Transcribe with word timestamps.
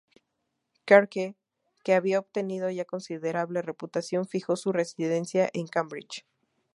Clarke, 0.85 1.35
que 1.83 1.93
había 1.93 2.17
obtenido 2.17 2.71
ya 2.71 2.85
considerable 2.85 3.61
reputación, 3.61 4.25
fijó 4.25 4.55
su 4.55 4.71
residencia 4.71 5.51
en 5.53 5.67
Cambridge. 5.67 6.25